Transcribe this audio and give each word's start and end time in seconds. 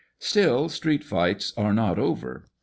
Still, 0.17 0.67
street 0.67 1.03
fights 1.03 1.53
are 1.55 1.75
not 1.75 1.99
over. 1.99 2.47